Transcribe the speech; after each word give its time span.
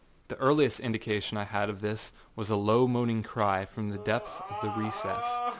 The 0.29 0.35
earliest 0.37 0.79
indication 0.79 1.37
I 1.37 1.43
had 1.43 1.69
of 1.69 1.79
this 1.81 2.11
was 2.35 2.49
a 2.49 2.55
low 2.55 2.87
moaning 2.87 3.21
cry 3.21 3.65
from 3.65 3.91
the 3.91 3.99
depth 3.99 4.41
of 4.49 4.59
the 4.59 4.71
recess. 4.81 5.27